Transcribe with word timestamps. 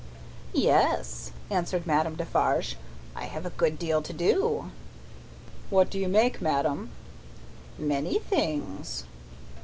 "Yes," 0.55 1.29
answered 1.51 1.85
Madame 1.85 2.15
Defarge; 2.15 2.75
"I 3.15 3.25
have 3.25 3.45
a 3.45 3.51
good 3.51 3.77
deal 3.77 4.01
to 4.01 4.11
do." 4.11 4.71
"What 5.69 5.91
do 5.91 5.99
you 5.99 6.07
make, 6.09 6.41
madame?" 6.41 6.89
"Many 7.77 8.17
things." 8.17 9.03